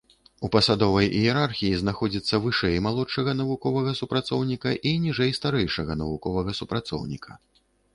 У 0.47 0.49
пасадовай 0.53 1.09
іерархіі 1.19 1.79
знаходзіцца 1.81 2.41
вышэй 2.47 2.81
малодшага 2.87 3.37
навуковага 3.41 3.95
супрацоўніка 4.03 4.69
і 4.93 4.99
ніжэй 5.09 5.39
старэйшага 5.43 5.93
навуковага 6.05 6.51
супрацоўніка. 6.63 7.43